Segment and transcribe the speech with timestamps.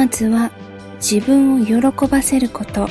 [0.00, 0.50] まずは
[0.94, 2.88] 自分を喜ばせること。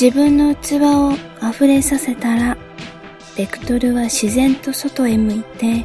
[0.00, 1.12] 自分の器を
[1.46, 2.56] 溢れさせたら
[3.36, 5.84] ベクトルは自然と外へ向いて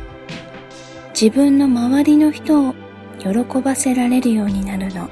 [1.20, 2.76] 自分の周りの人を
[3.20, 5.10] 喜ばせられるようになるの。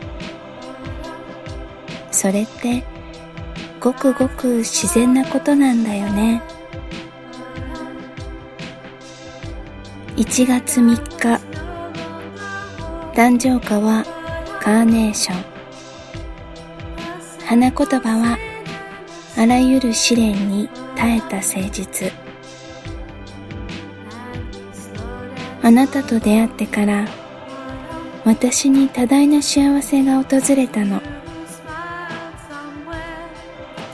[2.12, 2.86] それって
[3.82, 6.42] ごくごく自然なことなんだよね。
[10.16, 11.51] 1月3日
[13.14, 14.06] 誕生花は
[14.62, 15.44] カーネーション。
[17.46, 18.38] 花言葉は
[19.38, 22.14] あらゆる試練に耐えた誠実。
[25.62, 27.06] あなたと出会ってから
[28.24, 31.02] 私に多大な幸せが訪れたの。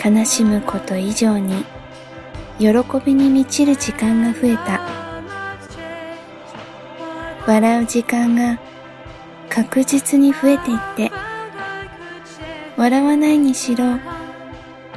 [0.05, 1.65] 悲しむこと以上に
[2.59, 2.67] 喜
[3.03, 4.79] びに満ちる時間が増えた。
[7.47, 8.59] 笑う時間が
[9.57, 11.11] 確実に増えていって
[12.77, 13.97] 笑わないにしろ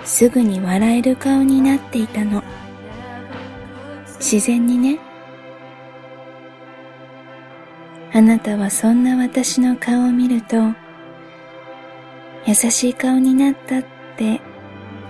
[0.05, 2.43] すぐに笑える顔になっていたの。
[4.19, 4.99] 自然にね。
[8.13, 10.57] あなたはそんな私の顔を見ると
[12.47, 13.83] 優しい顔になったっ
[14.19, 14.43] て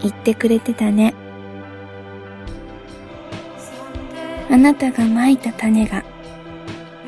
[0.01, 1.13] 言ってくれてたね。
[4.49, 6.05] あなたがまいた種が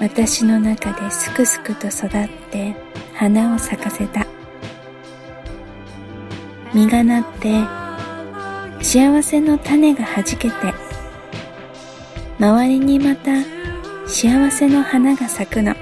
[0.03, 2.75] 私の中ですくすくと育って
[3.14, 4.27] 花を咲かせた。
[6.74, 7.63] 実がなって
[8.83, 10.55] 幸せの種がはじけて
[12.41, 13.30] 周りにまた
[14.08, 15.73] 幸せの花が咲くの。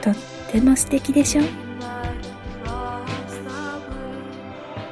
[0.00, 0.14] とっ
[0.50, 1.42] ても素敵でしょ？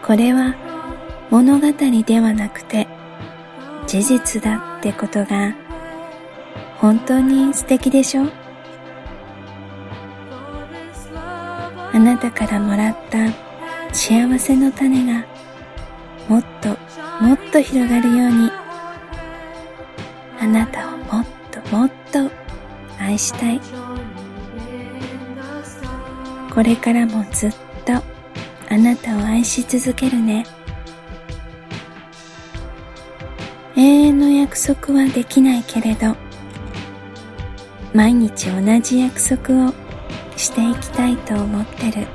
[0.06, 0.54] これは
[1.28, 1.72] 物語
[2.04, 2.86] ではなくて
[3.88, 5.56] 事実だってことが
[6.80, 8.22] 本当に素敵でしょ？
[11.92, 13.18] あなたからもらった
[13.92, 15.26] 幸せの種が
[16.28, 16.68] もっと
[17.20, 18.50] もっと広がるように
[20.40, 22.30] あなたをもっともっと
[23.00, 23.60] 愛したい。
[26.54, 27.92] これからもずっと
[28.70, 30.46] あなたを愛し続けるね。
[33.76, 36.16] 永遠の約束はできないけれど
[37.94, 39.72] 毎日同じ約束を
[40.36, 42.06] していきたいと思ってる。